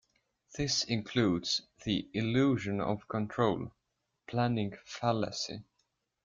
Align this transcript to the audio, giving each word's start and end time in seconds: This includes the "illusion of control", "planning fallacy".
This 0.57 0.83
includes 0.85 1.61
the 1.83 2.09
"illusion 2.13 2.81
of 2.81 3.07
control", 3.07 3.71
"planning 4.27 4.75
fallacy". 4.83 5.61